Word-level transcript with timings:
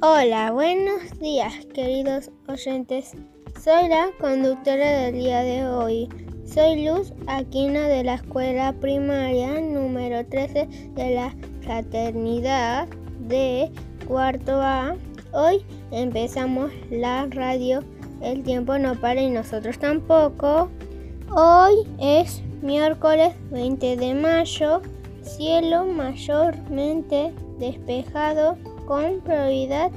Hola, 0.00 0.52
buenos 0.52 1.18
días 1.18 1.52
queridos 1.74 2.30
oyentes. 2.46 3.16
Soy 3.60 3.88
la 3.88 4.10
conductora 4.20 5.02
del 5.02 5.14
día 5.14 5.42
de 5.42 5.66
hoy. 5.66 6.08
Soy 6.44 6.84
Luz 6.86 7.12
Aquino 7.26 7.80
de 7.80 8.04
la 8.04 8.14
escuela 8.14 8.72
primaria 8.74 9.60
número 9.60 10.24
13 10.24 10.68
de 10.94 11.14
la 11.16 11.34
fraternidad 11.62 12.86
de 13.26 13.72
cuarto 14.06 14.62
A. 14.62 14.94
Hoy 15.32 15.64
empezamos 15.90 16.70
la 16.92 17.26
radio 17.26 17.82
El 18.20 18.44
tiempo 18.44 18.78
no 18.78 18.94
para 18.94 19.20
y 19.20 19.30
nosotros 19.30 19.80
tampoco. 19.80 20.70
Hoy 21.34 21.74
es 21.98 22.44
miércoles 22.62 23.34
20 23.50 23.96
de 23.96 24.14
mayo, 24.14 24.80
cielo 25.22 25.86
mayormente 25.86 27.32
despejado 27.58 28.56
con 28.88 29.20
probabilidad 29.20 29.92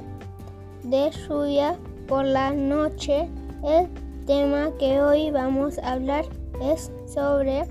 de 0.84 1.10
lluvia 1.12 1.80
por 2.10 2.26
la 2.26 2.52
noche. 2.52 3.30
El 3.64 3.88
tema 4.26 4.70
que 4.78 5.02
hoy 5.02 5.32
vamos 5.32 5.80
a 5.80 5.94
hablar 5.94 6.26
es 6.62 6.92
sobre 7.08 7.64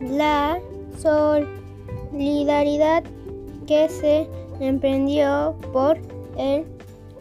la 0.00 0.58
solidaridad 0.98 3.04
que 3.68 3.88
se 3.88 4.26
emprendió 4.58 5.54
por 5.72 5.98
el 6.36 6.64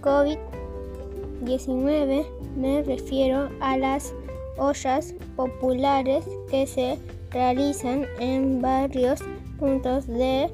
COVID-19. 0.02 2.25
Me 2.55 2.81
refiero 2.81 3.49
a 3.61 3.77
las 3.77 4.11
ollas 4.57 5.13
populares 5.35 6.25
que 6.49 6.66
se 6.66 6.97
realizan 7.30 8.07
en 8.19 8.59
varios 8.59 9.19
puntos 9.59 10.07
de 10.07 10.50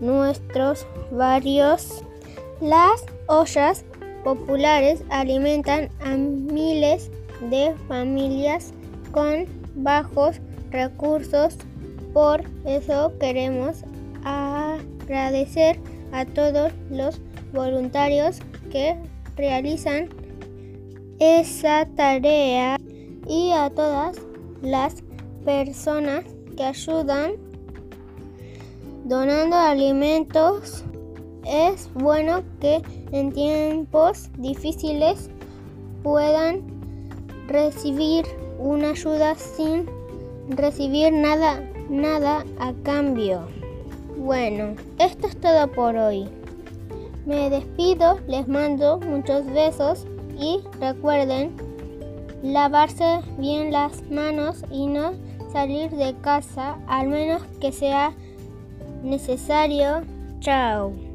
nuestros 0.00 0.86
barrios 1.10 2.02
las 2.60 3.04
ollas 3.26 3.84
populares 4.22 5.02
alimentan 5.10 5.90
a 6.00 6.16
miles 6.16 7.10
de 7.50 7.74
familias 7.88 8.72
con 9.12 9.46
bajos 9.74 10.40
recursos. 10.70 11.56
Por 12.12 12.42
eso 12.64 13.12
queremos 13.18 13.84
agradecer 14.24 15.78
a 16.12 16.24
todos 16.24 16.72
los 16.90 17.20
voluntarios 17.52 18.38
que 18.70 18.96
realizan 19.36 20.08
esa 21.18 21.86
tarea 21.96 22.78
y 23.28 23.52
a 23.52 23.70
todas 23.70 24.16
las 24.62 24.96
personas 25.44 26.24
que 26.56 26.64
ayudan 26.64 27.32
donando 29.04 29.56
alimentos 29.56 30.83
es 31.46 31.90
bueno 31.94 32.42
que 32.60 32.82
en 33.12 33.32
tiempos 33.32 34.30
difíciles 34.38 35.30
puedan 36.02 36.62
recibir 37.48 38.24
una 38.58 38.90
ayuda 38.90 39.34
sin 39.34 39.86
recibir 40.48 41.12
nada, 41.12 41.62
nada 41.88 42.44
a 42.58 42.72
cambio. 42.82 43.42
Bueno, 44.18 44.74
esto 44.98 45.26
es 45.26 45.36
todo 45.40 45.70
por 45.72 45.96
hoy. 45.96 46.28
Me 47.26 47.50
despido, 47.50 48.18
les 48.28 48.46
mando 48.48 48.98
muchos 49.00 49.46
besos 49.46 50.06
y 50.38 50.60
recuerden 50.80 51.56
lavarse 52.42 53.20
bien 53.38 53.72
las 53.72 54.02
manos 54.10 54.62
y 54.70 54.86
no 54.86 55.12
salir 55.52 55.90
de 55.90 56.14
casa 56.20 56.78
al 56.86 57.08
menos 57.08 57.42
que 57.60 57.72
sea 57.72 58.12
necesario. 59.02 60.02
Chao. 60.40 61.13